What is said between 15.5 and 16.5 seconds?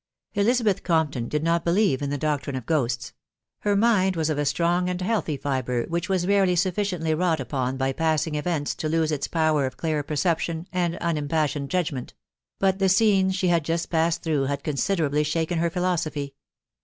her philosophy.